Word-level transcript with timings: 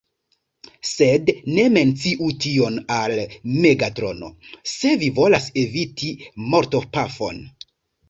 Sed 0.91 1.29
ne 1.57 1.65
menciu 1.73 2.31
tion 2.47 2.81
al 2.97 3.15
Megatrono, 3.67 4.33
se 4.75 4.97
vi 5.05 5.13
volas 5.23 5.51
eviti 5.69 6.15
mortopafon! 6.53 7.49